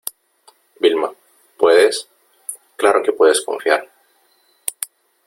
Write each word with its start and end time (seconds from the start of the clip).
Vilma, 0.79 1.11
puedes, 1.59 2.09
claro 2.75 3.03
que 3.03 3.11
puedes 3.13 3.41
confiar. 3.45 3.87